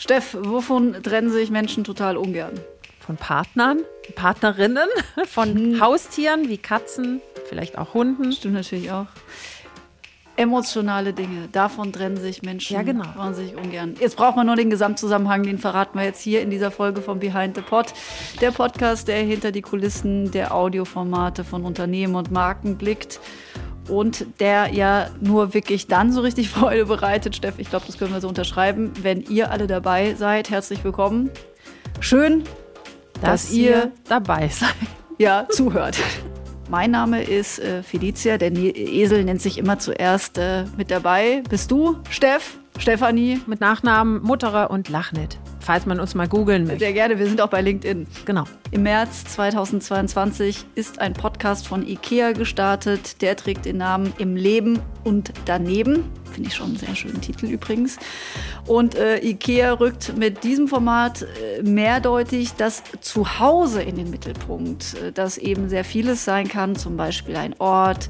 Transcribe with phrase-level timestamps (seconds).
[0.00, 2.58] Steff, wovon trennen sich Menschen total ungern?
[3.00, 3.80] Von Partnern,
[4.14, 4.88] Partnerinnen,
[5.26, 5.80] von hm.
[5.80, 8.32] Haustieren wie Katzen, vielleicht auch Hunden.
[8.32, 9.08] Stimmt natürlich auch.
[10.36, 13.04] Emotionale Dinge, davon trennen sich Menschen ja, genau.
[13.14, 13.94] wahnsinnig ungern.
[14.00, 17.18] Jetzt braucht man nur den Gesamtzusammenhang, den verraten wir jetzt hier in dieser Folge von
[17.20, 17.92] Behind the Pod.
[18.40, 23.20] Der Podcast, der hinter die Kulissen der Audioformate von Unternehmen und Marken blickt
[23.90, 27.36] und der ja nur wirklich dann so richtig Freude bereitet.
[27.36, 28.92] Steff, ich glaube, das können wir so unterschreiben.
[29.02, 31.30] Wenn ihr alle dabei seid, herzlich willkommen.
[31.98, 32.44] Schön,
[33.14, 34.74] dass, dass ihr dabei seid.
[35.18, 35.98] Ja, zuhört.
[36.70, 41.42] Mein Name ist äh, Felicia, der ne Esel nennt sich immer zuerst äh, mit dabei.
[41.50, 42.59] Bist du, Steff?
[42.78, 43.40] Stefanie?
[43.46, 46.80] Mit Nachnamen Mutterer und Lachnet falls man uns mal googeln möchte.
[46.80, 48.06] Sehr gerne, wir sind auch bei LinkedIn.
[48.24, 48.44] Genau.
[48.70, 53.22] Im März 2022 ist ein Podcast von IKEA gestartet.
[53.22, 56.10] Der trägt den Namen Im Leben und daneben.
[56.32, 57.98] Finde ich schon einen sehr schönen Titel übrigens.
[58.66, 65.12] Und äh, IKEA rückt mit diesem Format äh, mehrdeutig das Zuhause in den Mittelpunkt, äh,
[65.12, 68.08] das eben sehr vieles sein kann, zum Beispiel ein Ort,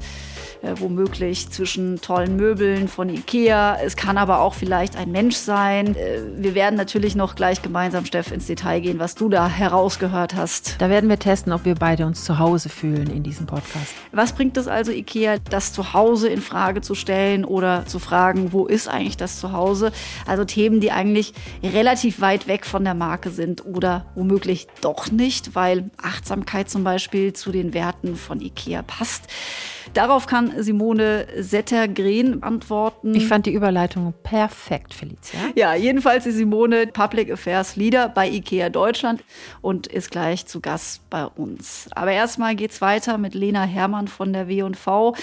[0.61, 3.79] äh, womöglich zwischen tollen Möbeln von Ikea.
[3.83, 5.95] Es kann aber auch vielleicht ein Mensch sein.
[5.95, 10.35] Äh, wir werden natürlich noch gleich gemeinsam, Steff, ins Detail gehen, was du da herausgehört
[10.35, 10.75] hast.
[10.79, 13.93] Da werden wir testen, ob wir beide uns zu Hause fühlen in diesem Podcast.
[14.11, 18.67] Was bringt es also Ikea, das Zuhause in Frage zu stellen oder zu fragen, wo
[18.67, 19.91] ist eigentlich das Zuhause?
[20.27, 25.55] Also Themen, die eigentlich relativ weit weg von der Marke sind oder womöglich doch nicht,
[25.55, 29.27] weil Achtsamkeit zum Beispiel zu den Werten von Ikea passt.
[29.93, 33.13] Darauf kann Simone Settergren antworten.
[33.15, 35.39] Ich fand die Überleitung perfekt, Felicia.
[35.55, 39.23] Ja, jedenfalls ist Simone Public Affairs Leader bei IKEA Deutschland
[39.61, 41.87] und ist gleich zu Gast bei uns.
[41.95, 45.15] Aber erstmal geht's weiter mit Lena Hermann von der W&V.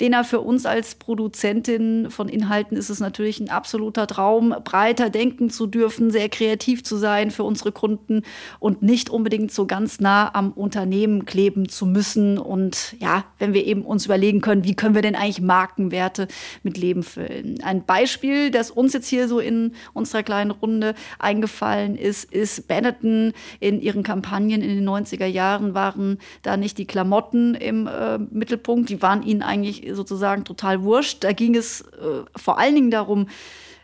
[0.00, 5.50] Lena, für uns als Produzentin von Inhalten ist es natürlich ein absoluter Traum, breiter denken
[5.50, 8.22] zu dürfen, sehr kreativ zu sein für unsere Kunden
[8.58, 12.38] und nicht unbedingt so ganz nah am Unternehmen kleben zu müssen.
[12.38, 16.28] Und ja, wenn wir eben uns über überlegen können, wie können wir denn eigentlich Markenwerte
[16.62, 17.60] mit Leben füllen.
[17.62, 23.32] Ein Beispiel, das uns jetzt hier so in unserer kleinen Runde eingefallen ist, ist Benetton
[23.58, 28.88] in ihren Kampagnen in den 90er Jahren waren da nicht die Klamotten im äh, Mittelpunkt,
[28.88, 31.24] die waren ihnen eigentlich sozusagen total wurscht.
[31.24, 33.26] Da ging es äh, vor allen Dingen darum,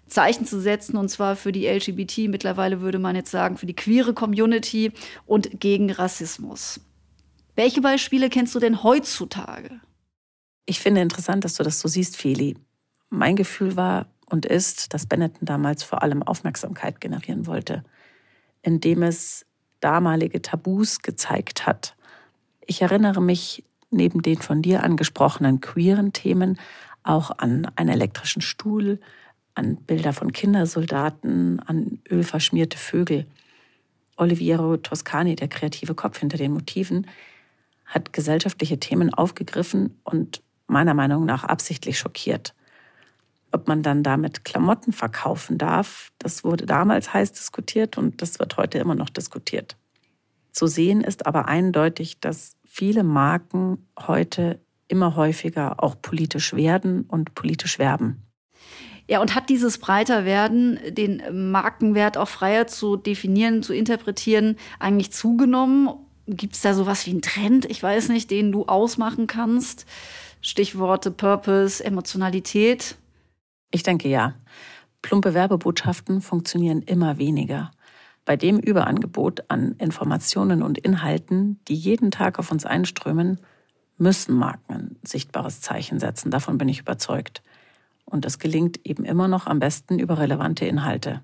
[0.06, 3.76] Zeichen zu setzen, und zwar für die LGBT, mittlerweile würde man jetzt sagen, für die
[3.76, 4.92] queere Community
[5.24, 6.80] und gegen Rassismus.
[7.54, 9.80] Welche Beispiele kennst du denn heutzutage?
[10.70, 12.56] Ich finde interessant, dass du das so siehst, Feli.
[13.08, 17.82] Mein Gefühl war und ist, dass Benetton damals vor allem Aufmerksamkeit generieren wollte,
[18.62, 19.46] indem es
[19.80, 21.96] damalige Tabus gezeigt hat.
[22.64, 26.56] Ich erinnere mich neben den von dir angesprochenen queeren Themen
[27.02, 29.00] auch an einen elektrischen Stuhl,
[29.56, 33.26] an Bilder von Kindersoldaten, an ölverschmierte Vögel.
[34.16, 37.08] Oliviero Toscani, der kreative Kopf hinter den Motiven,
[37.86, 42.54] hat gesellschaftliche Themen aufgegriffen und meiner Meinung nach absichtlich schockiert.
[43.52, 48.56] Ob man dann damit Klamotten verkaufen darf, das wurde damals heiß diskutiert und das wird
[48.56, 49.76] heute immer noch diskutiert.
[50.52, 57.34] Zu sehen ist aber eindeutig, dass viele Marken heute immer häufiger auch politisch werden und
[57.34, 58.22] politisch werben.
[59.08, 65.12] Ja, und hat dieses breiter Werden, den Markenwert auch freier zu definieren, zu interpretieren, eigentlich
[65.12, 65.88] zugenommen?
[66.26, 69.84] Gibt es da sowas wie einen Trend, ich weiß nicht, den du ausmachen kannst?
[70.42, 72.96] Stichworte Purpose, Emotionalität?
[73.70, 74.34] Ich denke ja.
[75.02, 77.70] Plumpe Werbebotschaften funktionieren immer weniger.
[78.24, 83.38] Bei dem Überangebot an Informationen und Inhalten, die jeden Tag auf uns einströmen,
[83.98, 86.30] müssen Marken ein sichtbares Zeichen setzen.
[86.30, 87.42] Davon bin ich überzeugt.
[88.06, 91.22] Und das gelingt eben immer noch am besten über relevante Inhalte.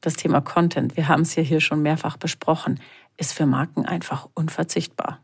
[0.00, 2.80] Das Thema Content, wir haben es ja hier schon mehrfach besprochen,
[3.16, 5.20] ist für Marken einfach unverzichtbar.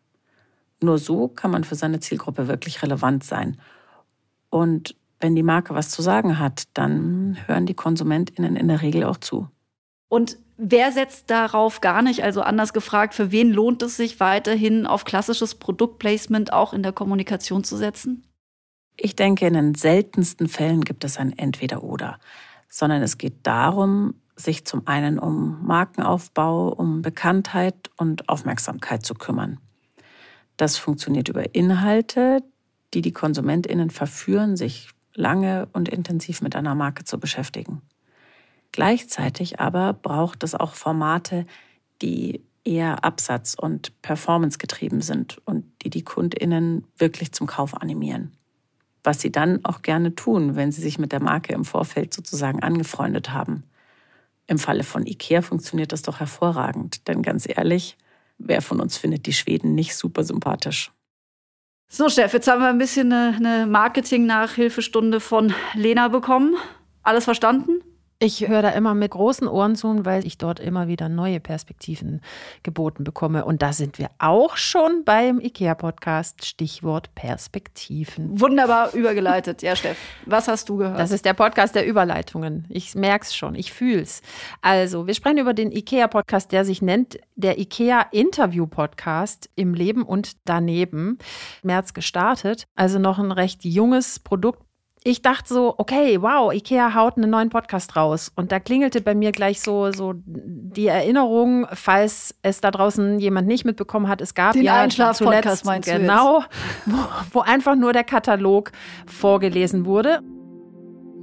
[0.82, 3.58] Nur so kann man für seine Zielgruppe wirklich relevant sein.
[4.50, 9.04] Und wenn die Marke was zu sagen hat, dann hören die KonsumentInnen in der Regel
[9.04, 9.48] auch zu.
[10.08, 12.22] Und wer setzt darauf gar nicht?
[12.22, 16.92] Also anders gefragt, für wen lohnt es sich weiterhin auf klassisches Produktplacement auch in der
[16.92, 18.24] Kommunikation zu setzen?
[18.96, 22.18] Ich denke, in den seltensten Fällen gibt es ein Entweder-Oder,
[22.68, 29.58] sondern es geht darum, sich zum einen um Markenaufbau, um Bekanntheit und Aufmerksamkeit zu kümmern.
[30.56, 32.42] Das funktioniert über Inhalte,
[32.94, 37.82] die die Konsumentinnen verführen, sich lange und intensiv mit einer Marke zu beschäftigen.
[38.72, 41.46] Gleichzeitig aber braucht es auch Formate,
[42.00, 48.32] die eher absatz- und performancegetrieben sind und die die Kundinnen wirklich zum Kauf animieren.
[49.04, 52.62] Was sie dann auch gerne tun, wenn sie sich mit der Marke im Vorfeld sozusagen
[52.62, 53.64] angefreundet haben.
[54.46, 57.08] Im Falle von IKEA funktioniert das doch hervorragend.
[57.08, 57.96] Denn ganz ehrlich,
[58.44, 60.92] wer von uns findet die Schweden nicht super sympathisch?
[61.88, 66.56] So, Steff, jetzt haben wir ein bisschen eine, eine Marketing-Nachhilfestunde von Lena bekommen.
[67.02, 67.82] Alles verstanden?
[68.24, 72.20] Ich höre da immer mit großen Ohren zu, weil ich dort immer wieder neue Perspektiven
[72.62, 73.44] geboten bekomme.
[73.44, 76.46] Und da sind wir auch schon beim IKEA-Podcast.
[76.46, 78.40] Stichwort Perspektiven.
[78.40, 79.62] Wunderbar übergeleitet.
[79.62, 81.00] Ja, Steff, was hast du gehört?
[81.00, 82.64] Das ist der Podcast der Überleitungen.
[82.68, 84.22] Ich merke es schon, ich fühle es.
[84.60, 91.18] Also, wir sprechen über den IKEA-Podcast, der sich nennt der IKEA-Interview-Podcast im Leben und daneben.
[91.64, 92.68] März gestartet.
[92.76, 94.62] Also noch ein recht junges Produkt
[95.04, 98.30] ich dachte so, okay, wow, Ikea haut einen neuen Podcast raus.
[98.36, 103.48] Und da klingelte bei mir gleich so, so die Erinnerung, falls es da draußen jemand
[103.48, 106.44] nicht mitbekommen hat, es gab Den ja zuletzt meinst genau,
[106.86, 106.96] wo,
[107.32, 108.70] wo einfach nur der Katalog
[109.06, 110.20] vorgelesen wurde.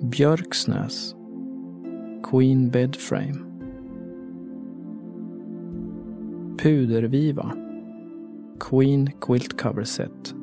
[0.01, 1.15] Björksnäs
[2.23, 3.45] Queen Bed Frame
[6.57, 7.53] Puderviva
[8.59, 10.35] Queen Quilt Cover Set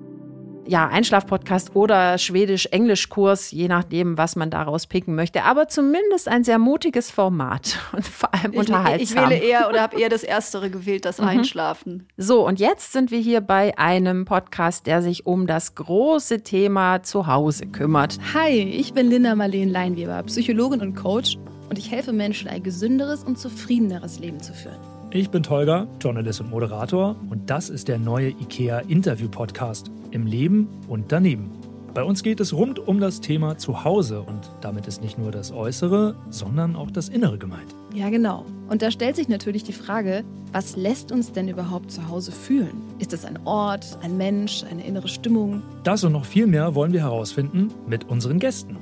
[0.67, 5.45] ja, Einschlafpodcast oder Schwedisch-Englisch-Kurs, je nachdem, was man daraus picken möchte.
[5.45, 9.25] Aber zumindest ein sehr mutiges Format und vor allem ich, unterhaltsam.
[9.25, 11.29] Ich wähle eher oder habe eher das Erstere gewählt, das mhm.
[11.29, 12.09] Einschlafen.
[12.17, 17.03] So, und jetzt sind wir hier bei einem Podcast, der sich um das große Thema
[17.03, 18.19] Zuhause kümmert.
[18.35, 21.39] Hi, ich bin Linda Marleen Leinweber, Psychologin und Coach
[21.69, 24.96] und ich helfe Menschen, ein gesünderes und zufriedeneres Leben zu führen.
[25.12, 30.26] Ich bin Tolga, Journalist und Moderator und das ist der neue IKEA Interview Podcast im
[30.26, 31.53] Leben und daneben.
[31.94, 35.53] Bei uns geht es rund um das Thema Zuhause und damit ist nicht nur das
[35.53, 37.75] Äußere, sondern auch das Innere gemeint.
[37.94, 38.44] Ja, genau.
[38.69, 42.82] Und da stellt sich natürlich die Frage, was lässt uns denn überhaupt zu Hause fühlen?
[42.99, 45.62] Ist es ein Ort, ein Mensch, eine innere Stimmung?
[45.85, 48.76] Das und noch viel mehr wollen wir herausfinden mit unseren Gästen.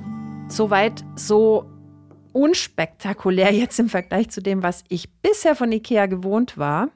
[0.49, 1.65] Soweit so
[2.35, 6.89] unspektakulär jetzt im Vergleich zu dem, was ich bisher von IKEA gewohnt war.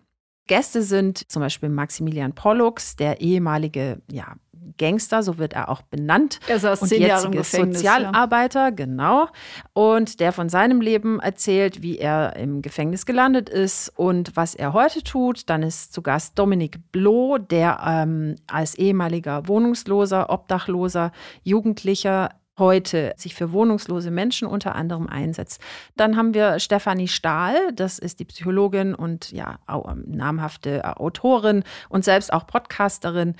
[0.48, 4.36] Gäste sind zum Beispiel Maximilian Pollux, der ehemalige ja,
[4.78, 6.40] Gangster, so wird er auch benannt.
[6.48, 8.70] Er saß und zehn Jahre im Gefängnis, Sozialarbeiter, ja.
[8.72, 9.28] genau.
[9.74, 14.74] Und der von seinem Leben erzählt, wie er im Gefängnis gelandet ist und was er
[14.74, 15.50] heute tut.
[15.50, 21.12] Dann ist zu Gast Dominik Bloh, der ähm, als ehemaliger Wohnungsloser, Obdachloser,
[21.44, 25.62] Jugendlicher heute sich für wohnungslose Menschen unter anderem einsetzt.
[25.96, 31.64] Dann haben wir Stefanie Stahl, das ist die Psychologin und ja, ähm, namhafte äh, Autorin
[31.90, 33.36] und selbst auch Podcasterin.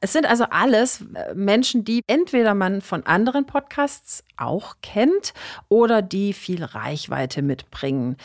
[0.00, 5.32] Es sind also alles äh, Menschen, die entweder man von anderen Podcasts auch kennt
[5.68, 8.16] oder die viel Reichweite mitbringen.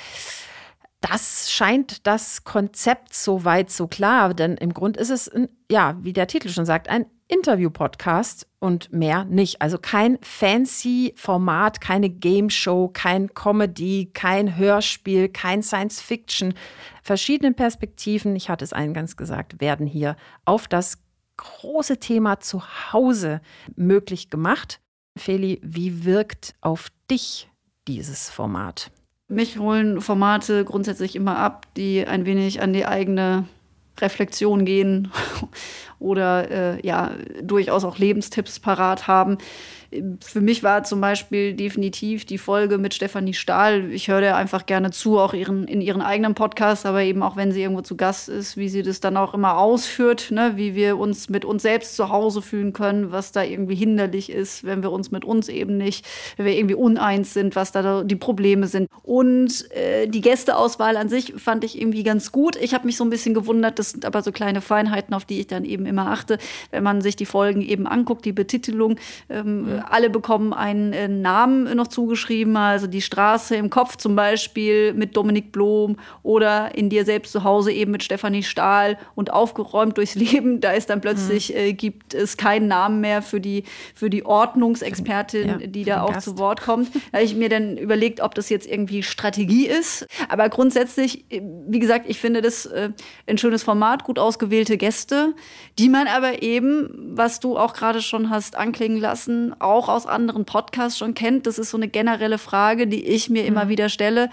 [1.02, 6.14] Das scheint das Konzept soweit so klar, denn im Grund ist es, ein, ja, wie
[6.14, 9.62] der Titel schon sagt, ein Interview-Podcast und mehr nicht.
[9.62, 16.54] Also kein fancy Format, keine Game Show, kein Comedy, kein Hörspiel, kein Science Fiction.
[17.02, 21.00] Verschiedene Perspektiven, ich hatte es eingangs gesagt, werden hier auf das
[21.38, 23.42] große Thema Zuhause
[23.76, 24.80] möglich gemacht.
[25.18, 27.50] Feli, wie wirkt auf dich
[27.88, 28.92] dieses Format?
[29.28, 33.46] Mich holen Formate grundsätzlich immer ab, die ein wenig an die eigene
[34.02, 35.12] Reflexion gehen
[36.00, 37.12] oder äh, ja
[37.42, 39.38] durchaus auch Lebenstipps parat haben.
[40.24, 43.92] Für mich war zum Beispiel definitiv die Folge mit Stefanie Stahl.
[43.92, 47.36] Ich höre der einfach gerne zu, auch ihren, in ihren eigenen Podcast, aber eben auch
[47.36, 50.54] wenn sie irgendwo zu Gast ist, wie sie das dann auch immer ausführt, ne?
[50.56, 54.64] wie wir uns mit uns selbst zu Hause fühlen können, was da irgendwie hinderlich ist,
[54.64, 56.06] wenn wir uns mit uns eben nicht,
[56.38, 58.90] wenn wir irgendwie uneins sind, was da die Probleme sind.
[59.04, 62.56] Und äh, die Gästeauswahl an sich fand ich irgendwie ganz gut.
[62.58, 65.40] Ich habe mich so ein bisschen gewundert, das sind aber so kleine Feinheiten, auf die
[65.40, 66.38] ich dann eben immer achte,
[66.72, 68.98] wenn man sich die Folgen eben anguckt, die Betitelung.
[69.30, 74.16] Ähm, mhm alle bekommen einen äh, Namen noch zugeschrieben, also die Straße im Kopf zum
[74.16, 79.32] Beispiel mit Dominik Blom oder in dir selbst zu Hause eben mit Stefanie Stahl und
[79.32, 80.62] aufgeräumt durchs Leben.
[80.62, 81.60] Da ist dann plötzlich, mhm.
[81.60, 83.64] äh, gibt es keinen Namen mehr für die,
[83.94, 86.26] für die Ordnungsexpertin, ja, die da auch Gast.
[86.26, 86.94] zu Wort kommt.
[87.12, 90.08] Da habe ich mir dann überlegt, ob das jetzt irgendwie Strategie ist.
[90.30, 92.90] Aber grundsätzlich, äh, wie gesagt, ich finde das äh,
[93.28, 95.34] ein schönes Format, gut ausgewählte Gäste,
[95.78, 100.46] die man aber eben, was du auch gerade schon hast anklingen lassen, auch aus anderen
[100.46, 101.48] Podcasts schon kennt.
[101.48, 103.48] Das ist so eine generelle Frage, die ich mir mhm.
[103.50, 104.30] immer wieder stelle.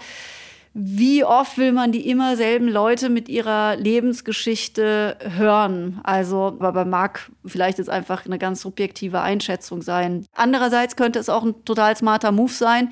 [0.75, 5.99] Wie oft will man die immer selben Leute mit ihrer Lebensgeschichte hören?
[6.03, 10.25] Also, aber mag vielleicht jetzt einfach eine ganz subjektive Einschätzung sein.
[10.33, 12.91] Andererseits könnte es auch ein total smarter Move sein,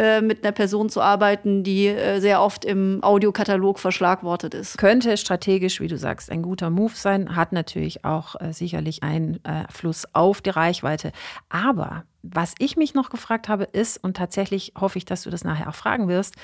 [0.00, 4.78] äh, mit einer Person zu arbeiten, die äh, sehr oft im Audiokatalog verschlagwortet ist.
[4.78, 10.06] Könnte strategisch, wie du sagst, ein guter Move sein, hat natürlich auch äh, sicherlich Einfluss
[10.14, 11.12] auf die Reichweite.
[11.50, 15.44] Aber was ich mich noch gefragt habe, ist, und tatsächlich hoffe ich, dass du das
[15.44, 16.34] nachher auch fragen wirst,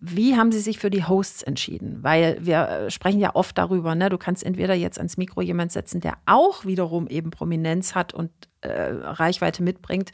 [0.00, 1.98] wie haben sie sich für die Hosts entschieden?
[2.00, 4.08] Weil wir äh, sprechen ja oft darüber, ne?
[4.08, 8.30] du kannst entweder jetzt ans Mikro jemand setzen, der auch wiederum eben Prominenz hat und
[8.64, 10.10] äh, Reichweite mitbringt,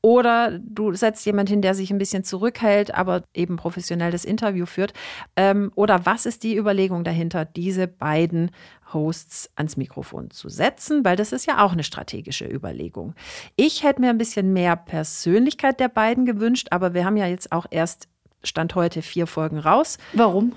[0.00, 4.64] oder du setzt jemand hin, der sich ein bisschen zurückhält, aber eben professionell das Interview
[4.64, 4.92] führt.
[5.36, 8.52] Ähm, oder was ist die Überlegung dahinter, diese beiden
[8.92, 13.14] Hosts ans Mikrofon zu setzen, weil das ist ja auch eine strategische Überlegung.
[13.56, 17.52] Ich hätte mir ein bisschen mehr Persönlichkeit der beiden gewünscht, aber wir haben ja jetzt
[17.52, 18.08] auch erst
[18.44, 19.98] Stand heute vier Folgen raus.
[20.12, 20.52] Warum?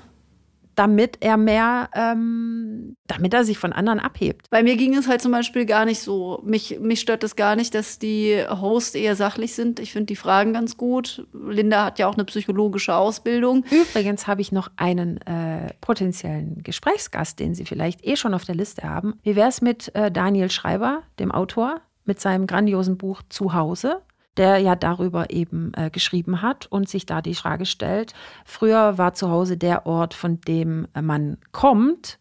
[0.75, 4.49] Damit er mehr, ähm, damit er sich von anderen abhebt.
[4.49, 6.41] Bei mir ging es halt zum Beispiel gar nicht so.
[6.43, 9.79] Mich, mich stört es gar nicht, dass die Hosts eher sachlich sind.
[9.79, 11.27] Ich finde die Fragen ganz gut.
[11.33, 13.65] Linda hat ja auch eine psychologische Ausbildung.
[13.69, 18.55] Übrigens habe ich noch einen äh, potenziellen Gesprächsgast, den Sie vielleicht eh schon auf der
[18.55, 19.15] Liste haben.
[19.23, 24.01] Wie wäre es mit äh, Daniel Schreiber, dem Autor, mit seinem grandiosen Buch Zuhause?
[24.37, 28.13] Der ja darüber eben äh, geschrieben hat und sich da die Frage stellt,
[28.45, 32.17] früher war zu Hause der Ort, von dem äh, man kommt.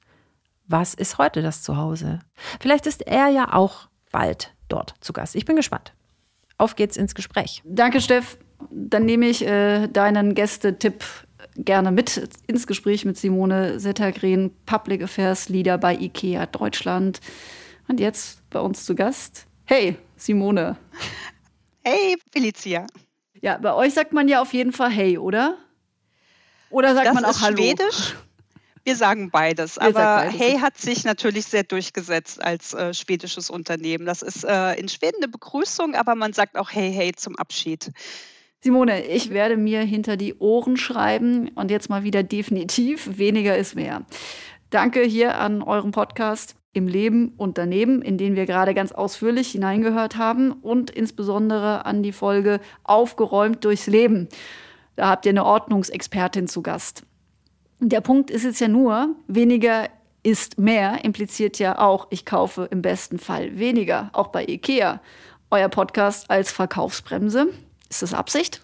[0.66, 2.20] Was ist heute das Zuhause?
[2.60, 5.34] Vielleicht ist er ja auch bald dort zu Gast.
[5.34, 5.92] Ich bin gespannt.
[6.58, 7.62] Auf geht's ins Gespräch.
[7.64, 8.38] Danke, Steff.
[8.70, 11.04] Dann nehme ich äh, deinen Gästetipp
[11.56, 17.20] gerne mit ins Gespräch mit Simone Settergren, Public Affairs Leader bei IKEA Deutschland.
[17.88, 19.46] Und jetzt bei uns zu Gast.
[19.64, 20.76] Hey, Simone.
[21.82, 22.86] Hey, Felicia.
[23.40, 25.56] Ja, bei euch sagt man ja auf jeden Fall hey, oder?
[26.68, 27.56] Oder sagt das man auch ist Hallo?
[27.56, 28.16] Schwedisch.
[28.84, 30.40] Wir sagen beides, Ihr aber beides.
[30.40, 34.06] Hey hat sich natürlich sehr durchgesetzt als äh, schwedisches Unternehmen.
[34.06, 37.92] Das ist äh, in Schweden eine Begrüßung, aber man sagt auch Hey, hey zum Abschied.
[38.62, 43.74] Simone, ich werde mir hinter die Ohren schreiben und jetzt mal wieder definitiv, weniger ist
[43.74, 44.04] mehr.
[44.68, 49.50] Danke hier an eurem Podcast im Leben und daneben, in den wir gerade ganz ausführlich
[49.50, 54.28] hineingehört haben und insbesondere an die Folge Aufgeräumt durchs Leben.
[54.96, 57.04] Da habt ihr eine Ordnungsexpertin zu Gast.
[57.80, 59.88] Der Punkt ist jetzt ja nur, weniger
[60.22, 65.00] ist mehr impliziert ja auch, ich kaufe im besten Fall weniger, auch bei IKEA.
[65.50, 67.48] Euer Podcast als Verkaufsbremse.
[67.88, 68.60] Ist das Absicht?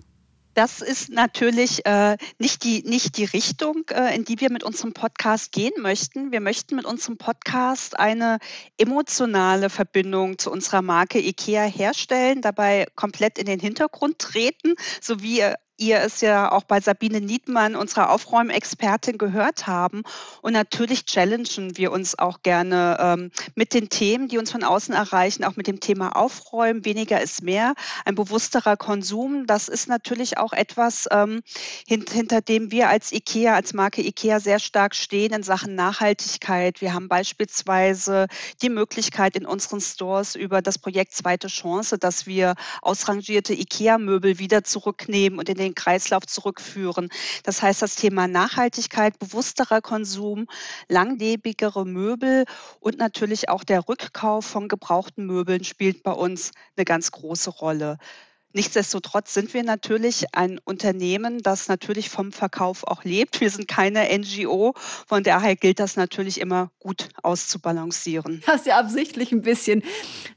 [0.57, 4.95] Das ist natürlich äh, nicht, die, nicht die Richtung, äh, in die wir mit unserem
[4.95, 6.33] Podcast gehen möchten.
[6.33, 8.39] Wir möchten mit unserem Podcast eine
[8.79, 15.43] emotionale Verbindung zu unserer Marke IKEA herstellen, dabei komplett in den Hintergrund treten, so wie
[15.79, 20.03] ihr es ja auch bei Sabine Niedmann, unserer Aufräumexpertin, gehört haben.
[20.43, 24.95] Und natürlich challengen wir uns auch gerne ähm, mit den Themen, die uns von außen
[24.95, 26.85] erreichen, auch mit dem Thema Aufräumen.
[26.85, 29.47] Weniger ist mehr, ein bewussterer Konsum.
[29.47, 31.43] Das ist natürlich auch etwas, ähm,
[31.87, 36.81] hint hinter dem wir als IKEA, als Marke IKEA sehr stark stehen in Sachen Nachhaltigkeit.
[36.81, 38.27] Wir haben beispielsweise
[38.63, 44.65] die Möglichkeit in unseren Stores über das Projekt Zweite Chance, dass wir ausrangierte IKEA-Möbel wieder
[44.65, 47.09] zurücknehmen und in den den Kreislauf zurückführen.
[47.43, 50.47] Das heißt, das Thema Nachhaltigkeit, bewussterer Konsum,
[50.89, 52.45] langlebigere Möbel
[52.81, 57.99] und natürlich auch der Rückkauf von gebrauchten Möbeln spielt bei uns eine ganz große Rolle.
[58.57, 63.39] Nichtsdestotrotz sind wir natürlich ein Unternehmen, das natürlich vom Verkauf auch lebt.
[63.43, 64.73] Wir sind keine NGO,
[65.07, 68.43] von daher gilt das natürlich immer gut auszubalancieren.
[68.47, 69.83] Hast ja absichtlich ein bisschen,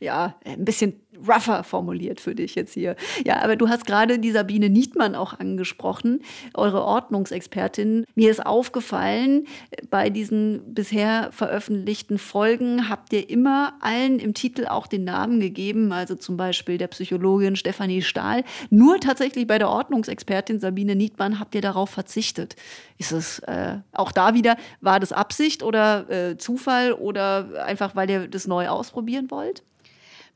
[0.01, 2.95] ja, ein bisschen rougher formuliert für dich jetzt hier.
[3.25, 6.21] Ja, aber du hast gerade die Sabine Niedmann auch angesprochen,
[6.53, 8.05] eure Ordnungsexpertin.
[8.15, 9.47] Mir ist aufgefallen,
[9.89, 15.91] bei diesen bisher veröffentlichten Folgen habt ihr immer allen im Titel auch den Namen gegeben,
[15.91, 18.43] also zum Beispiel der Psychologin Stefanie Stahl.
[18.69, 22.55] Nur tatsächlich bei der Ordnungsexpertin Sabine Niedmann habt ihr darauf verzichtet.
[22.97, 28.09] Ist es äh, auch da wieder, war das Absicht oder äh, Zufall oder einfach, weil
[28.09, 29.63] ihr das neu ausprobieren wollt?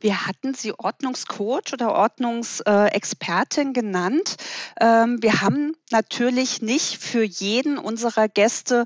[0.03, 4.35] Wir hatten sie Ordnungscoach oder Ordnungsexpertin genannt.
[4.81, 8.83] Ähm, wir haben natürlich nicht für jeden unserer Gäste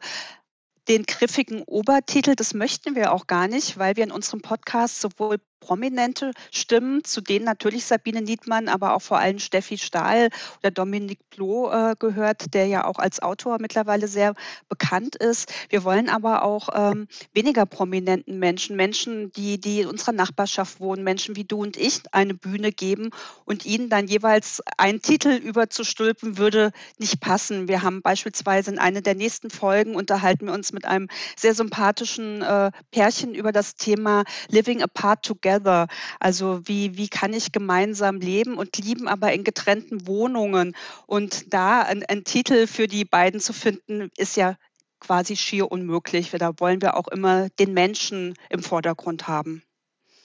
[0.88, 2.36] den griffigen Obertitel.
[2.36, 7.22] Das möchten wir auch gar nicht, weil wir in unserem Podcast sowohl prominente Stimmen, zu
[7.22, 12.54] denen natürlich Sabine Niedmann, aber auch vor allem Steffi Stahl oder Dominik Blo äh, gehört,
[12.54, 14.34] der ja auch als Autor mittlerweile sehr
[14.70, 15.52] bekannt ist.
[15.70, 21.04] Wir wollen aber auch ähm, weniger prominenten Menschen, Menschen, die, die in unserer Nachbarschaft wohnen,
[21.04, 23.10] Menschen wie du und ich, eine Bühne geben
[23.46, 27.68] und ihnen dann jeweils einen Titel überzustülpen, würde nicht passen.
[27.68, 32.42] Wir haben beispielsweise in einer der nächsten Folgen unterhalten wir uns mit einem sehr sympathischen
[32.42, 35.88] äh, Pärchen über das Thema Living Apart Together together.
[36.20, 40.76] Also wie, wie kann ich gemeinsam leben und lieben, aber in getrennten Wohnungen.
[41.06, 44.56] Und da ein, ein Titel für die beiden zu finden, ist ja
[45.00, 46.32] quasi schier unmöglich.
[46.32, 49.64] Da wollen wir auch immer den Menschen im Vordergrund haben.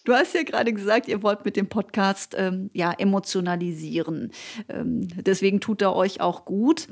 [0.04, 4.32] Du hast ja gerade gesagt, ihr wollt mit dem Podcast ähm, ja emotionalisieren.
[4.68, 6.88] Ähm, deswegen tut er euch auch gut.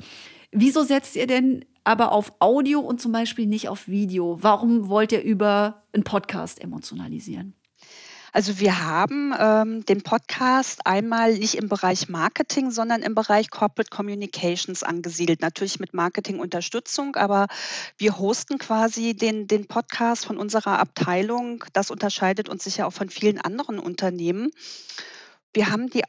[0.51, 4.37] Wieso setzt ihr denn aber auf Audio und zum Beispiel nicht auf Video?
[4.41, 7.55] Warum wollt ihr über einen Podcast emotionalisieren?
[8.33, 13.89] Also wir haben ähm, den Podcast einmal nicht im Bereich Marketing, sondern im Bereich Corporate
[13.89, 15.41] Communications angesiedelt.
[15.41, 17.47] Natürlich mit Marketingunterstützung, aber
[17.97, 21.65] wir hosten quasi den, den Podcast von unserer Abteilung.
[21.73, 24.51] Das unterscheidet uns sicher auch von vielen anderen Unternehmen.
[25.53, 26.03] Wir haben die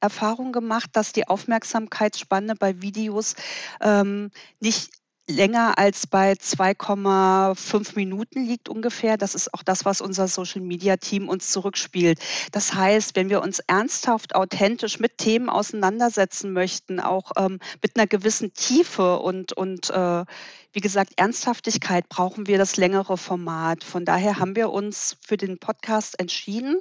[0.00, 3.34] Erfahrung gemacht, dass die Aufmerksamkeitsspanne bei Videos
[3.80, 4.90] ähm, nicht
[5.28, 9.16] länger als bei 2,5 Minuten liegt ungefähr.
[9.16, 12.18] Das ist auch das, was unser Social-Media-Team uns zurückspielt.
[12.52, 18.06] Das heißt, wenn wir uns ernsthaft, authentisch mit Themen auseinandersetzen möchten, auch ähm, mit einer
[18.06, 20.24] gewissen Tiefe und, und äh,
[20.72, 23.82] wie gesagt, Ernsthaftigkeit brauchen wir das längere Format.
[23.84, 26.80] Von daher haben wir uns für den Podcast entschieden,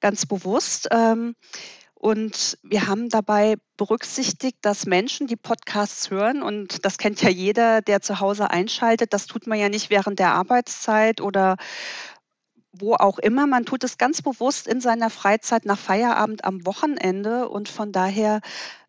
[0.00, 0.88] ganz bewusst.
[0.90, 1.34] Ähm,
[2.04, 7.80] und wir haben dabei berücksichtigt, dass Menschen, die Podcasts hören, und das kennt ja jeder,
[7.80, 11.56] der zu Hause einschaltet, das tut man ja nicht während der Arbeitszeit oder
[12.72, 13.46] wo auch immer.
[13.46, 17.48] Man tut es ganz bewusst in seiner Freizeit nach Feierabend am Wochenende.
[17.48, 18.42] Und von daher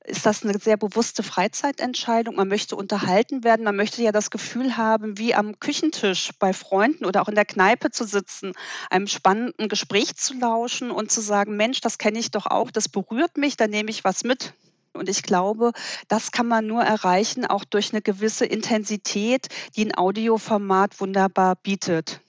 [0.08, 2.36] ist das eine sehr bewusste Freizeitentscheidung.
[2.36, 3.64] Man möchte unterhalten werden.
[3.64, 7.46] Man möchte ja das Gefühl haben, wie am Küchentisch bei Freunden oder auch in der
[7.46, 8.54] Kneipe zu sitzen,
[8.90, 12.90] einem spannenden Gespräch zu lauschen und zu sagen, Mensch, das kenne ich doch auch, das
[12.90, 14.54] berührt mich, da nehme ich was mit.
[14.94, 15.72] Und ich glaube,
[16.08, 22.22] das kann man nur erreichen, auch durch eine gewisse Intensität, die ein Audioformat wunderbar bietet.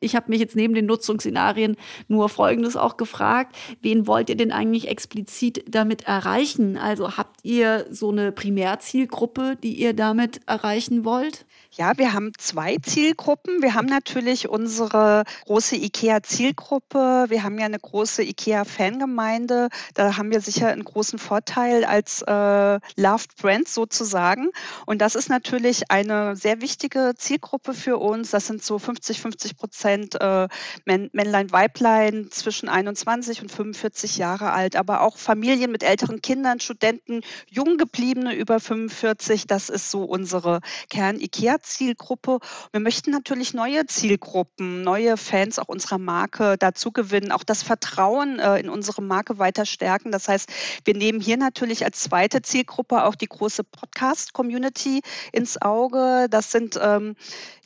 [0.00, 1.76] Ich habe mich jetzt neben den Nutzungsszenarien
[2.08, 3.56] nur Folgendes auch gefragt.
[3.80, 6.76] Wen wollt ihr denn eigentlich explizit damit erreichen?
[6.76, 11.46] Also habt ihr so eine Primärzielgruppe, die ihr damit erreichen wollt?
[11.78, 13.60] Ja, wir haben zwei Zielgruppen.
[13.60, 17.26] Wir haben natürlich unsere große IKEA-Zielgruppe.
[17.28, 19.68] Wir haben ja eine große IKEA-Fangemeinde.
[19.92, 24.48] Da haben wir sicher einen großen Vorteil als äh, Loved Brand sozusagen.
[24.86, 28.30] Und das ist natürlich eine sehr wichtige Zielgruppe für uns.
[28.30, 30.48] Das sind so 50, 50 Prozent äh,
[30.86, 37.20] Männlein, Weiblein zwischen 21 und 45 Jahre alt, aber auch Familien mit älteren Kindern, Studenten,
[37.50, 39.46] Junggebliebene über 45.
[39.46, 42.38] Das ist so unsere Kern-IKEA Zielgruppe.
[42.72, 48.38] Wir möchten natürlich neue Zielgruppen, neue Fans auch unserer Marke dazu gewinnen, auch das Vertrauen
[48.38, 50.12] äh, in unsere Marke weiter stärken.
[50.12, 50.48] Das heißt,
[50.84, 55.02] wir nehmen hier natürlich als zweite Zielgruppe auch die große Podcast-Community
[55.32, 56.28] ins Auge.
[56.30, 57.16] Das sind ähm,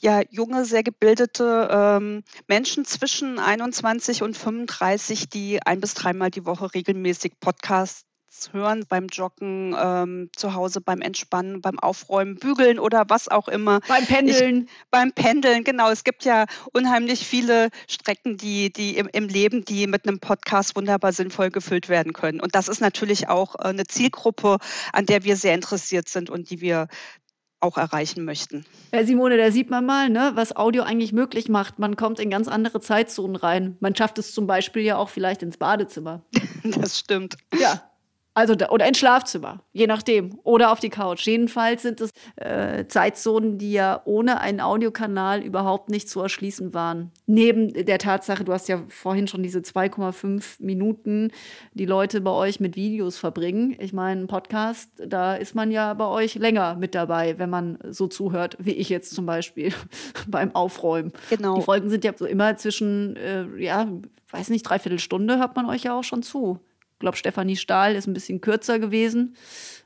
[0.01, 6.47] ja junge, sehr gebildete ähm, Menschen zwischen 21 und 35, die ein bis dreimal die
[6.47, 8.10] Woche regelmäßig Podcasts
[8.53, 13.81] hören beim Joggen, ähm, zu Hause beim Entspannen, beim Aufräumen, Bügeln oder was auch immer.
[13.88, 14.64] Beim Pendeln.
[14.64, 15.90] Ich, beim Pendeln, genau.
[15.90, 20.76] Es gibt ja unheimlich viele Strecken, die, die im, im Leben, die mit einem Podcast
[20.76, 22.40] wunderbar sinnvoll gefüllt werden können.
[22.40, 24.59] Und das ist natürlich auch äh, eine Zielgruppe,
[24.92, 26.88] an der wir sehr interessiert sind und die wir
[27.61, 28.64] auch erreichen möchten.
[28.90, 31.79] Herr Simone, da sieht man mal, ne, was Audio eigentlich möglich macht.
[31.79, 33.76] Man kommt in ganz andere Zeitzonen rein.
[33.81, 36.24] Man schafft es zum Beispiel ja auch vielleicht ins Badezimmer.
[36.64, 37.37] das stimmt.
[37.59, 37.89] Ja,
[38.33, 40.38] also oder ins Schlafzimmer, je nachdem.
[40.45, 41.27] Oder auf die Couch.
[41.27, 47.11] Jedenfalls sind es äh, Zeitzonen, die ja ohne einen Audiokanal überhaupt nicht zu erschließen waren.
[47.27, 51.33] Neben der Tatsache, du hast ja vorhin schon diese 2,5 Minuten,
[51.75, 53.77] die Leute bei euch mit Videos verbringen.
[53.81, 58.07] Ich meine, Podcast, da ist man ja bei euch länger mit dabei, wenn man so
[58.07, 59.73] zuhört, wie ich jetzt zum Beispiel
[60.29, 61.12] beim Aufräumen.
[61.31, 61.57] Genau.
[61.57, 63.88] Die Folgen sind ja so immer zwischen, äh, ja,
[64.31, 66.61] weiß nicht, dreiviertel Stunde hat man euch ja auch schon zu
[67.01, 69.35] glaube, Stefanie Stahl ist ein bisschen kürzer gewesen.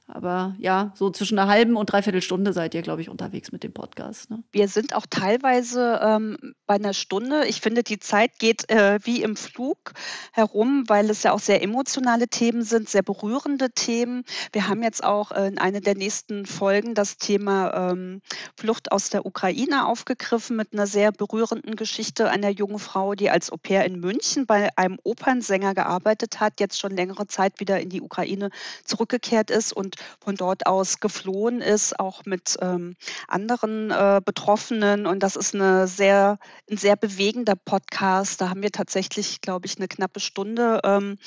[0.06, 3.62] Aber ja, so zwischen einer halben und dreiviertel Stunde seid ihr, glaube ich, unterwegs mit
[3.62, 4.30] dem Podcast.
[4.30, 4.42] Ne?
[4.52, 7.46] Wir sind auch teilweise ähm, bei einer Stunde.
[7.46, 9.94] Ich finde, die Zeit geht äh, wie im Flug
[10.32, 14.24] herum, weil es ja auch sehr emotionale Themen sind, sehr berührende Themen.
[14.52, 18.20] Wir haben jetzt auch äh, in einer der nächsten Folgen das Thema ähm,
[18.58, 23.50] Flucht aus der Ukraine aufgegriffen mit einer sehr berührenden Geschichte einer jungen Frau, die als
[23.50, 27.88] Au pair in München bei einem Opernsänger gearbeitet hat, jetzt schon längere Zeit wieder in
[27.88, 28.50] die Ukraine
[28.84, 32.96] zurückgekehrt ist und von dort aus geflohen ist, auch mit ähm,
[33.28, 35.06] anderen äh, Betroffenen.
[35.06, 36.38] Und das ist eine sehr,
[36.70, 38.40] ein sehr bewegender Podcast.
[38.40, 41.18] Da haben wir tatsächlich, glaube ich, eine knappe Stunde ähm,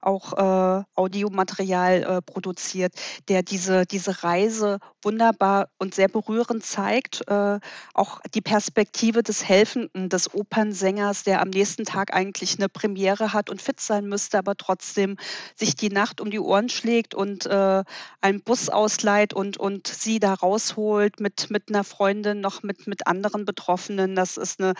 [0.00, 2.94] auch äh, Audiomaterial äh, produziert,
[3.28, 7.28] der diese, diese Reise wunderbar und sehr berührend zeigt.
[7.28, 7.58] Äh,
[7.94, 13.50] auch die Perspektive des Helfenden, des Opernsängers, der am nächsten Tag eigentlich eine Premiere hat
[13.50, 15.16] und fit sein müsste, aber trotzdem
[15.56, 17.84] sich die Nacht um die Ohren schlägt und äh,
[18.22, 23.06] einen Bus ausleiht und, und sie da rausholt mit, mit einer Freundin, noch mit, mit
[23.06, 24.14] anderen Betroffenen.
[24.14, 24.74] Das ist eine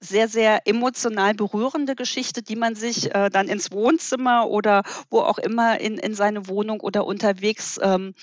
[0.00, 5.38] sehr, sehr emotional berührende Geschichte, die man sich äh, dann ins Wohnzimmer oder wo auch
[5.38, 8.14] immer in, in seine Wohnung oder unterwegs ähm,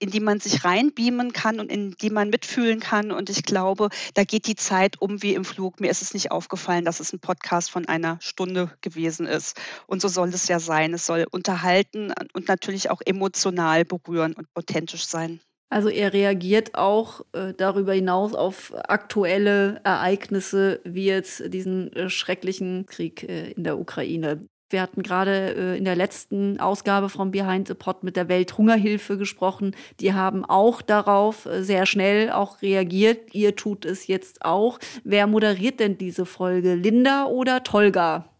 [0.00, 3.12] in die man sich reinbeamen kann und in die man mitfühlen kann.
[3.12, 5.78] Und ich glaube, da geht die Zeit um wie im Flug.
[5.78, 9.60] Mir ist es nicht aufgefallen, dass es ein Podcast von einer Stunde gewesen ist.
[9.86, 10.94] Und so soll es ja sein.
[10.94, 15.40] Es soll unterhalten und natürlich auch emotional berühren und authentisch sein.
[15.72, 22.86] Also er reagiert auch äh, darüber hinaus auf aktuelle Ereignisse wie jetzt diesen äh, schrecklichen
[22.86, 24.48] Krieg äh, in der Ukraine.
[24.70, 29.18] Wir hatten gerade äh, in der letzten Ausgabe von Behind the Pot mit der Welthungerhilfe
[29.18, 29.74] gesprochen.
[29.98, 33.34] Die haben auch darauf äh, sehr schnell auch reagiert.
[33.34, 34.78] Ihr tut es jetzt auch.
[35.02, 36.74] Wer moderiert denn diese Folge?
[36.74, 38.30] Linda oder Tolga?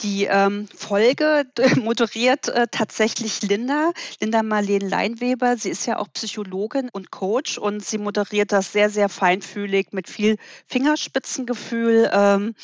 [0.00, 1.44] Die ähm, Folge
[1.76, 5.56] moderiert äh, tatsächlich Linda, Linda Marlene Leinweber.
[5.58, 10.08] Sie ist ja auch Psychologin und Coach und sie moderiert das sehr, sehr feinfühlig mit
[10.08, 12.10] viel Fingerspitzengefühl.
[12.12, 12.54] Ähm,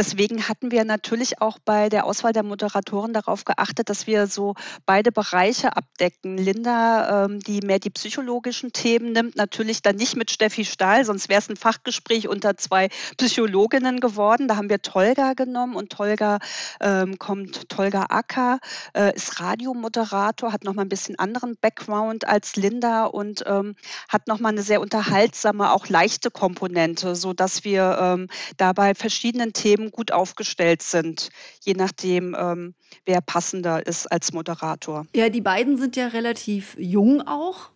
[0.00, 4.54] Deswegen hatten wir natürlich auch bei der Auswahl der Moderatoren darauf geachtet, dass wir so
[4.86, 6.38] beide Bereiche abdecken.
[6.38, 11.28] Linda, ähm, die mehr die psychologischen Themen nimmt, natürlich dann nicht mit Steffi Stahl, sonst
[11.28, 14.48] wäre es ein Fachgespräch unter zwei Psychologinnen geworden.
[14.48, 16.38] Da haben wir Tolga genommen und Tolga
[16.80, 18.58] ähm, kommt, Tolga Acker,
[18.96, 23.76] äh, ist Radiomoderator, hat nochmal ein bisschen anderen Background als Linda und ähm,
[24.08, 29.96] hat nochmal eine sehr unterhaltsame, auch leichte Komponente, sodass wir ähm, dabei verschiedenen Themen eben
[29.96, 31.30] gut aufgestellt sind,
[31.62, 32.74] je nachdem, ähm,
[33.04, 35.06] wer passender ist als Moderator.
[35.14, 37.70] Ja, die beiden sind ja relativ jung auch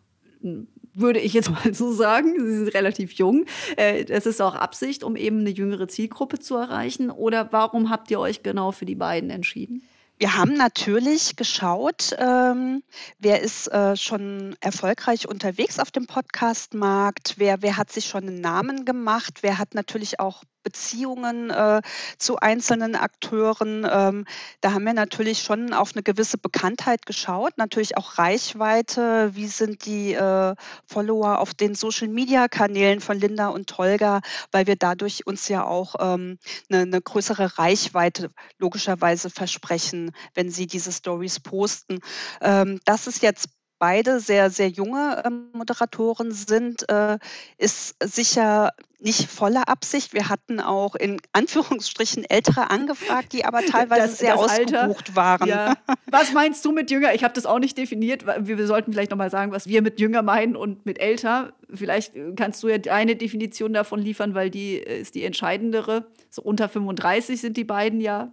[0.96, 2.34] würde ich jetzt mal so sagen.
[2.38, 3.46] Sie sind relativ jung.
[3.76, 7.10] Äh, das ist auch Absicht, um eben eine jüngere Zielgruppe zu erreichen.
[7.10, 9.82] Oder warum habt ihr euch genau für die beiden entschieden?
[10.18, 12.84] Wir haben natürlich geschaut, ähm,
[13.18, 18.40] wer ist äh, schon erfolgreich unterwegs auf dem Podcastmarkt, wer, wer hat sich schon einen
[18.40, 21.80] Namen gemacht, wer hat natürlich auch Beziehungen äh,
[22.18, 23.86] zu einzelnen Akteuren.
[23.88, 24.24] Ähm,
[24.60, 29.30] da haben wir natürlich schon auf eine gewisse Bekanntheit geschaut, natürlich auch Reichweite.
[29.34, 30.54] Wie sind die äh,
[30.86, 36.38] Follower auf den Social-Media-Kanälen von Linda und Tolga, weil wir dadurch uns ja auch ähm,
[36.68, 42.00] eine, eine größere Reichweite logischerweise versprechen, wenn sie diese Stories posten.
[42.40, 43.48] Ähm, das ist jetzt
[43.84, 47.18] beide sehr, sehr junge ähm, Moderatoren sind, äh,
[47.58, 50.14] ist sicher nicht voller Absicht.
[50.14, 55.16] Wir hatten auch in Anführungsstrichen ältere angefragt, die aber teilweise das, sehr das ausgebucht Alter.
[55.16, 55.48] waren.
[55.50, 55.74] Ja.
[56.06, 57.12] Was meinst du mit jünger?
[57.12, 58.24] Ich habe das auch nicht definiert.
[58.24, 61.52] Wir, wir sollten vielleicht noch mal sagen, was wir mit jünger meinen und mit älter.
[61.70, 66.06] Vielleicht kannst du ja eine Definition davon liefern, weil die äh, ist die entscheidendere.
[66.30, 68.32] So unter 35 sind die beiden ja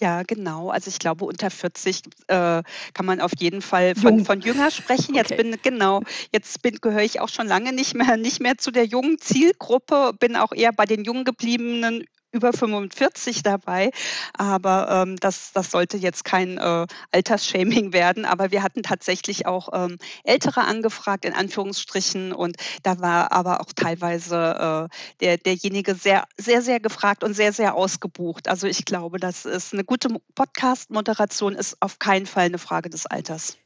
[0.00, 0.70] ja, genau.
[0.70, 2.62] Also ich glaube, unter 40 äh,
[2.94, 5.14] kann man auf jeden Fall von, von jünger sprechen.
[5.14, 5.42] Jetzt okay.
[5.42, 8.84] bin genau, jetzt bin, gehöre ich auch schon lange nicht mehr, nicht mehr zu der
[8.84, 13.90] jungen Zielgruppe, bin auch eher bei den jung gebliebenen über 45 dabei,
[14.34, 18.24] aber ähm, das, das sollte jetzt kein äh, Altersshaming werden.
[18.24, 23.72] Aber wir hatten tatsächlich auch ähm, Ältere angefragt, in Anführungsstrichen, und da war aber auch
[23.74, 28.48] teilweise äh, der, derjenige sehr, sehr, sehr gefragt und sehr, sehr ausgebucht.
[28.48, 33.06] Also ich glaube, das ist eine gute Podcast-Moderation, ist auf keinen Fall eine Frage des
[33.06, 33.56] Alters.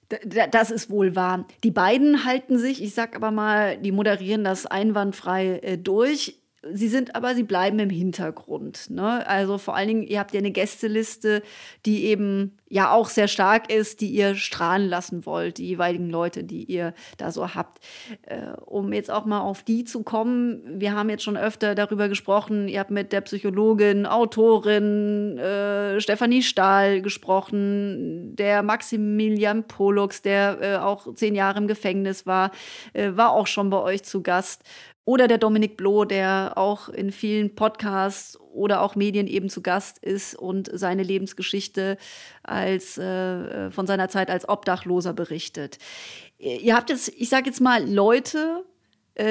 [0.51, 1.47] Das ist wohl wahr.
[1.65, 6.42] Die beiden halten sich, ich sag aber mal, die moderieren das einwandfrei äh, durch.
[6.71, 8.91] Sie sind aber, sie bleiben im Hintergrund.
[8.91, 9.27] Ne?
[9.27, 11.43] Also vor allen Dingen, ihr habt ja eine Gästeliste,
[11.85, 16.45] die eben ja auch sehr stark ist, die ihr strahlen lassen wollt, die jeweiligen Leute,
[16.45, 17.85] die ihr da so habt.
[18.23, 22.09] Äh, um jetzt auch mal auf die zu kommen, wir haben jetzt schon öfter darüber
[22.09, 30.59] gesprochen, ihr habt mit der Psychologin, Autorin äh, Stefanie Stahl gesprochen, der Maximilian Pollux, der
[30.63, 32.53] äh, auch zehn Jahre im Gefängnis war,
[32.93, 34.63] äh, war auch schon bei euch zu Gast.
[35.05, 39.99] Oder der Dominik Bloh, der auch in vielen Podcasts oder auch Medien eben zu Gast
[39.99, 41.97] ist und seine Lebensgeschichte
[42.45, 45.79] als äh, von seiner Zeit als Obdachloser berichtet.
[46.39, 48.72] Ihr habt jetzt, ich sage jetzt mal, Leute, äh,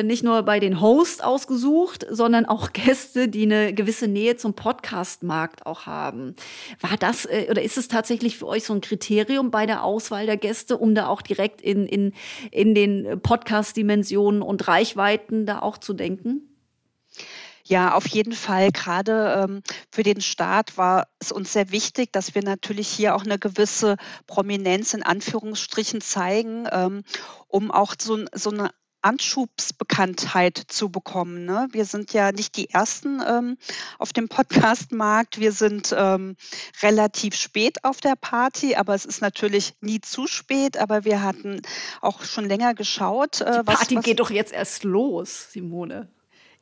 [0.04, 5.65] nicht nur bei den Hosts ausgesucht, sondern auch Gäste, die eine gewisse Nähe zum Podcast-Markt
[5.65, 6.36] auch haben.
[6.80, 10.26] War das äh, oder ist es tatsächlich für euch so ein Kriterium bei der Auswahl
[10.26, 12.13] der Gäste, um da auch direkt in, in,
[12.52, 16.48] in den Podcast-Dimensionen und Reichweiten da auch zu denken?
[17.63, 18.72] Ja, auf jeden Fall.
[18.72, 23.24] Gerade ähm, für den Staat war es uns sehr wichtig, dass wir natürlich hier auch
[23.24, 23.96] eine gewisse
[24.28, 27.04] Prominenz in Anführungsstrichen zeigen, ähm,
[27.48, 31.45] um auch so, so eine Anschubsbekanntheit zu bekommen.
[31.45, 31.67] Ne?
[31.71, 33.57] Wir sind ja nicht die Ersten ähm,
[33.99, 35.39] auf dem Podcast-Markt.
[35.39, 36.35] Wir sind ähm,
[36.81, 40.77] relativ spät auf der Party, aber es ist natürlich nie zu spät.
[40.77, 41.61] Aber wir hatten
[42.01, 43.41] auch schon länger geschaut.
[43.41, 46.07] Äh, die Party was, was geht doch jetzt erst los, Simone.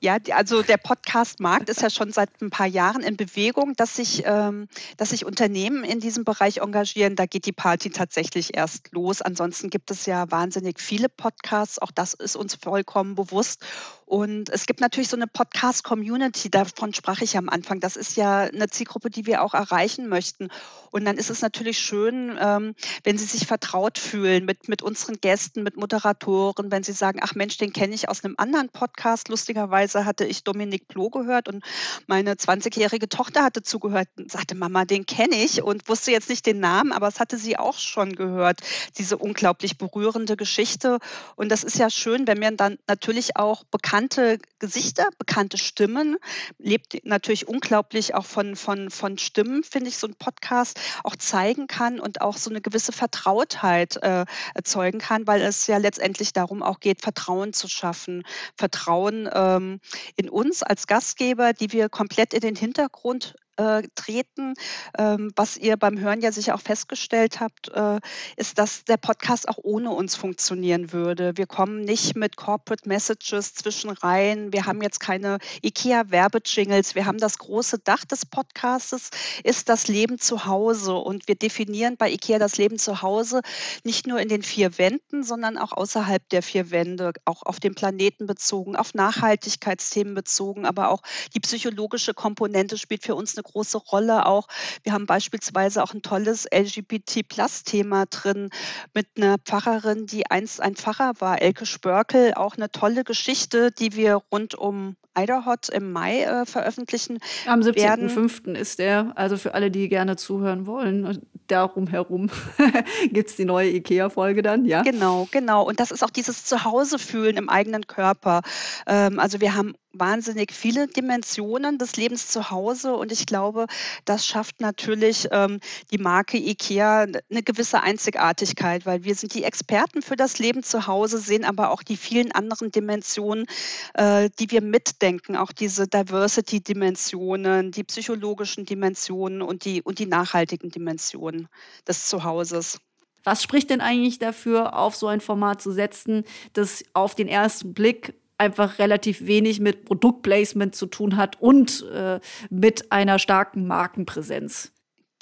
[0.02, 4.24] Ja, also der Podcast-Markt ist ja schon seit ein paar Jahren in Bewegung, dass sich,
[4.26, 7.18] ähm, dass sich Unternehmen in diesem Bereich engagieren.
[7.18, 9.22] Da geht die Party tatsächlich erst los.
[9.22, 11.80] Ansonsten gibt es ja wahnsinnig viele Podcasts.
[11.80, 13.66] Auch das ist uns vollkommen bewusst.
[14.10, 17.80] Und es gibt natürlich so eine Podcast-Community, davon sprach ich am Anfang.
[17.80, 20.50] Das ist ja eine Zielgruppe, die wir auch erreichen möchten.
[20.90, 25.22] Und dann ist es natürlich schön, ähm, wenn Sie sich vertraut fühlen mit, mit unseren
[25.22, 29.30] Gästen, mit Moderatoren, wenn Sie sagen, ach Mensch, den kenne ich aus einem anderen Podcast.
[29.30, 31.64] Lustigerweise hatte ich Dominik Plo gehört und
[32.08, 36.48] meine 20-jährige Tochter hatte zugehört und sagte, Mama, den kenne ich und wusste jetzt nicht
[36.48, 38.62] den Namen, aber es hatte sie auch schon gehört,
[38.98, 40.98] diese unglaublich berührende Geschichte.
[41.36, 46.16] Und das ist ja schön, wenn wir dann natürlich auch bekannt bekannte Gesichter, bekannte Stimmen,
[46.58, 51.68] lebt natürlich unglaublich auch von, von, von Stimmen, finde ich, so ein Podcast auch zeigen
[51.68, 54.24] kann und auch so eine gewisse Vertrautheit äh,
[54.56, 58.24] erzeugen kann, weil es ja letztendlich darum auch geht, Vertrauen zu schaffen.
[58.56, 59.82] Vertrauen ähm,
[60.16, 64.54] in uns als Gastgeber, die wir komplett in den Hintergrund äh, treten.
[64.98, 68.00] Ähm, was ihr beim Hören ja sicher auch festgestellt habt, äh,
[68.38, 71.34] ist, dass der Podcast auch ohne uns funktionieren würde.
[71.36, 74.54] Wir kommen nicht mit Corporate Messages zwischen rein.
[74.54, 76.96] Wir haben jetzt keine IKEA-Werbejingles.
[76.96, 79.10] Wir haben das große Dach des Podcastes,
[79.44, 80.96] ist das Leben zu Hause.
[80.96, 83.42] Und wir definieren bei IKEA das Leben zu Hause
[83.84, 87.76] nicht nur in den vier Wänden, sondern auch außerhalb der vier Wände, auch auf den
[87.76, 91.02] Planeten bezogen, auf Nachhaltigkeitsthemen bezogen, aber auch
[91.34, 94.48] die psychologische Komponente spielt für uns eine große Rolle auch.
[94.84, 98.50] Wir haben beispielsweise auch ein tolles LGBT-Plus-Thema drin
[98.94, 102.34] mit einer Pfarrerin, die einst ein Pfarrer war, Elke Spörkel.
[102.36, 107.20] Auch eine tolle Geschichte, die wir rund um Eiderhot im Mai äh, veröffentlichen.
[107.46, 108.54] Am 17.05.
[108.54, 112.30] ist der, also für alle, die gerne zuhören wollen, darum herum
[113.12, 114.84] gibt es die neue IKEA-Folge dann, ja?
[114.84, 115.64] Genau, genau.
[115.64, 118.42] Und das ist auch dieses Zuhause-Fühlen im eigenen Körper.
[118.88, 123.68] Ähm, also wir haben wahnsinnig viele Dimensionen des Lebens zu Hause und ich glaube,
[124.06, 125.60] das schafft natürlich ähm,
[125.92, 130.88] die Marke IKEA eine gewisse Einzigartigkeit, weil wir sind die Experten für das Leben zu
[130.88, 133.46] Hause, sehen aber auch die vielen anderen Dimensionen,
[133.94, 140.70] äh, die wir mitdenken, auch diese Diversity-Dimensionen, die psychologischen Dimensionen und die, und die nachhaltigen
[140.70, 141.48] Dimensionen
[141.88, 142.80] des Zuhauses.
[143.24, 147.74] Was spricht denn eigentlich dafür, auf so ein Format zu setzen, das auf den ersten
[147.74, 154.72] Blick einfach relativ wenig mit Produktplacement zu tun hat und äh, mit einer starken Markenpräsenz.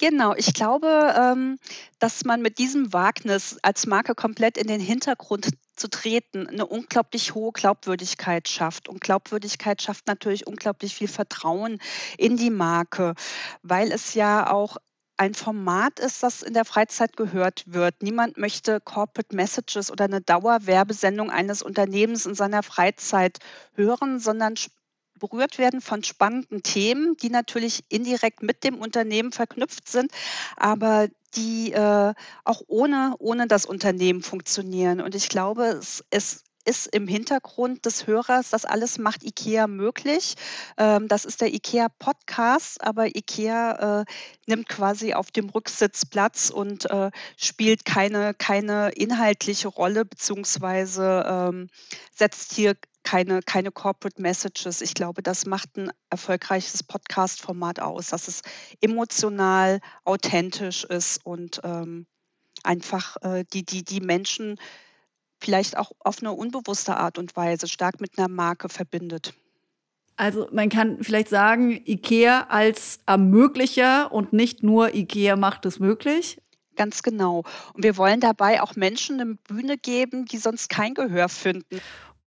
[0.00, 1.58] Genau, ich glaube, ähm,
[1.98, 7.34] dass man mit diesem Wagnis als Marke komplett in den Hintergrund zu treten, eine unglaublich
[7.34, 8.88] hohe Glaubwürdigkeit schafft.
[8.88, 11.80] Und Glaubwürdigkeit schafft natürlich unglaublich viel Vertrauen
[12.16, 13.14] in die Marke,
[13.62, 14.76] weil es ja auch
[15.18, 18.02] ein Format ist, das in der Freizeit gehört wird.
[18.02, 23.38] Niemand möchte Corporate Messages oder eine Dauerwerbesendung eines Unternehmens in seiner Freizeit
[23.74, 24.54] hören, sondern
[25.18, 30.12] berührt werden von spannenden Themen, die natürlich indirekt mit dem Unternehmen verknüpft sind,
[30.56, 35.00] aber die äh, auch ohne, ohne das Unternehmen funktionieren.
[35.00, 40.34] Und ich glaube, es, es ist im Hintergrund des Hörers, das alles macht IKEA möglich.
[40.76, 44.04] Ähm, das ist der IKEA Podcast, aber IKEA äh,
[44.46, 51.68] nimmt quasi auf dem Rücksitz Platz und äh, spielt keine, keine inhaltliche Rolle, beziehungsweise ähm,
[52.14, 54.82] setzt hier keine, keine Corporate Messages.
[54.82, 58.42] Ich glaube, das macht ein erfolgreiches Podcast-Format aus, dass es
[58.82, 62.06] emotional, authentisch ist und ähm,
[62.62, 64.58] einfach äh, die, die, die Menschen
[65.40, 69.34] vielleicht auch auf eine unbewusste Art und Weise stark mit einer Marke verbindet.
[70.16, 76.38] Also man kann vielleicht sagen, IKEA als Ermöglicher und nicht nur IKEA macht es möglich.
[76.74, 77.44] Ganz genau.
[77.74, 81.80] Und wir wollen dabei auch Menschen eine Bühne geben, die sonst kein Gehör finden.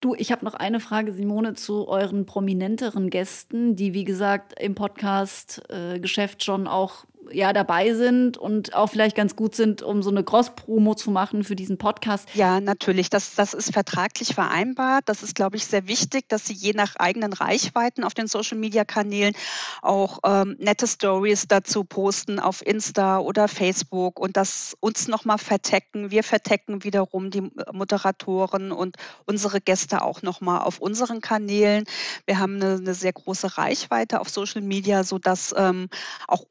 [0.01, 4.75] Du, ich habe noch eine Frage, Simone, zu euren prominenteren Gästen, die, wie gesagt, im
[4.75, 10.11] Podcast-Geschäft äh, schon auch ja dabei sind und auch vielleicht ganz gut sind, um so
[10.11, 12.29] eine Cross-Promo zu machen für diesen Podcast.
[12.35, 13.11] Ja, natürlich.
[13.11, 15.05] Das, das ist vertraglich vereinbart.
[15.07, 19.35] Das ist, glaube ich, sehr wichtig, dass Sie je nach eigenen Reichweiten auf den Social-Media-Kanälen
[19.83, 26.11] auch ähm, nette Stories dazu posten auf Insta oder Facebook und das uns nochmal vertecken.
[26.11, 31.85] Wir vertecken wiederum die Moderatoren und unsere Gäste auch nochmal auf unseren Kanälen.
[32.27, 35.89] Wir haben eine, eine sehr große Reichweite auf Social Media, sodass ähm,
[36.29, 36.45] auch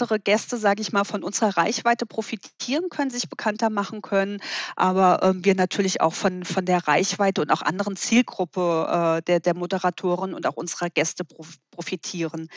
[0.00, 4.40] unbekanntere Gäste, sage ich mal, von unserer Reichweite profitieren können, sich bekannter machen können,
[4.76, 9.40] aber ähm, wir natürlich auch von, von der Reichweite und auch anderen Zielgruppe äh, der,
[9.40, 11.24] der Moderatoren und auch unserer Gäste
[11.70, 12.48] profitieren.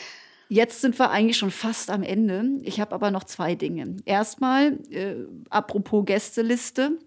[0.48, 2.44] Jetzt sind wir eigentlich schon fast am Ende.
[2.62, 3.96] Ich habe aber noch zwei Dinge.
[4.04, 5.16] Erstmal, äh,
[5.50, 6.98] apropos Gästeliste.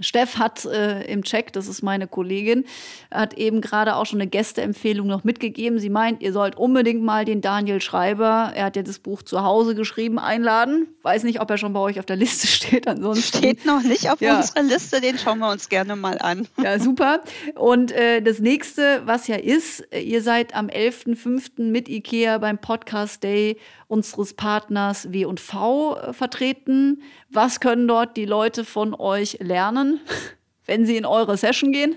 [0.00, 2.64] Steff hat äh, im Check, das ist meine Kollegin,
[3.10, 5.78] hat eben gerade auch schon eine Gästeempfehlung noch mitgegeben.
[5.78, 9.42] Sie meint, ihr sollt unbedingt mal den Daniel Schreiber, er hat ja das Buch zu
[9.42, 10.88] Hause geschrieben, einladen.
[11.02, 12.86] Weiß nicht, ob er schon bei euch auf der Liste steht.
[12.88, 14.38] Ansonsten steht noch nicht auf ja.
[14.38, 16.46] unserer Liste, den schauen wir uns gerne mal an.
[16.62, 17.22] Ja, super.
[17.54, 21.62] Und äh, das nächste, was ja ist, ihr seid am 11.05.
[21.70, 23.56] mit IKEA beim Podcast Day
[23.90, 27.02] unseres Partners W&V äh, vertreten.
[27.28, 30.00] Was können dort die Leute von euch lernen,
[30.66, 31.96] wenn sie in eure Session gehen?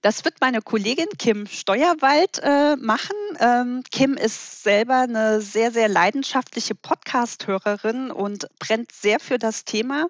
[0.00, 3.16] Das wird meine Kollegin Kim Steuerwald äh, machen.
[3.40, 10.06] Ähm, Kim ist selber eine sehr, sehr leidenschaftliche Podcast-Hörerin und brennt sehr für das Thema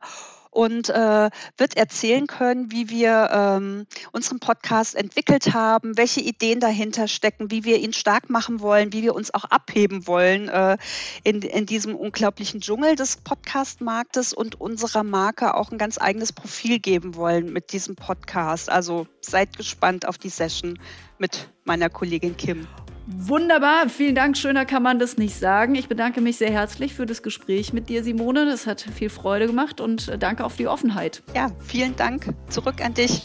[0.51, 7.09] und äh, wird erzählen können, wie wir ähm, unseren Podcast entwickelt haben, welche Ideen dahinter
[7.09, 10.77] stecken, wie wir ihn stark machen wollen, wie wir uns auch abheben wollen äh,
[11.25, 16.79] in, in diesem unglaublichen Dschungel des Podcast-Marktes und unserer Marke auch ein ganz eigenes Profil
[16.79, 18.71] geben wollen mit diesem Podcast.
[18.71, 20.79] Also seid gespannt auf die Session
[21.19, 22.67] mit meiner Kollegin Kim.
[23.11, 24.37] Wunderbar, vielen Dank.
[24.37, 25.75] Schöner kann man das nicht sagen.
[25.75, 28.45] Ich bedanke mich sehr herzlich für das Gespräch mit dir, Simone.
[28.45, 31.23] Das hat viel Freude gemacht und äh, danke auf die Offenheit.
[31.35, 32.35] Ja, vielen Dank.
[32.51, 33.23] Zurück an dich.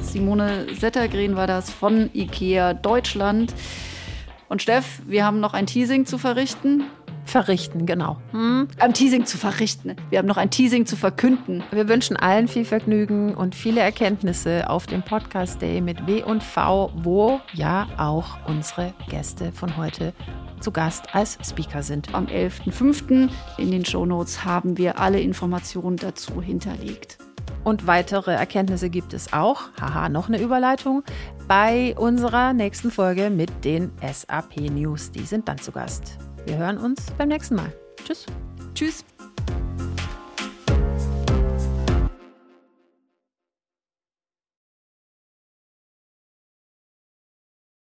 [0.00, 3.54] Simone Settergren war das von IKEA Deutschland.
[4.48, 6.84] Und Steff, wir haben noch ein Teasing zu verrichten.
[7.28, 8.16] Verrichten, genau.
[8.30, 8.68] Hm?
[8.78, 9.94] Am Teasing zu verrichten.
[10.08, 11.62] Wir haben noch ein Teasing zu verkünden.
[11.70, 16.42] Wir wünschen allen viel Vergnügen und viele Erkenntnisse auf dem Podcast Day mit W und
[16.42, 20.14] V, wo ja auch unsere Gäste von heute
[20.60, 22.14] zu Gast als Speaker sind.
[22.14, 23.28] Am 11.05.
[23.58, 27.18] in den Shownotes haben wir alle Informationen dazu hinterlegt.
[27.62, 31.02] Und weitere Erkenntnisse gibt es auch, haha, noch eine Überleitung,
[31.46, 35.10] bei unserer nächsten Folge mit den SAP News.
[35.10, 36.18] Die sind dann zu Gast.
[36.48, 37.70] Wir hören uns beim nächsten Mal.
[38.06, 38.24] Tschüss.
[38.72, 39.04] Tschüss.